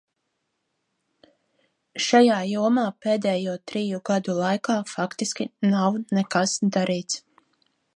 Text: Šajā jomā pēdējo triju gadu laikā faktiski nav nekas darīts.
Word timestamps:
Šajā 2.07 2.39
jomā 2.53 2.87
pēdējo 3.05 3.55
triju 3.73 4.03
gadu 4.13 4.39
laikā 4.43 4.81
faktiski 4.97 5.51
nav 5.75 6.05
nekas 6.21 6.61
darīts. 6.79 7.27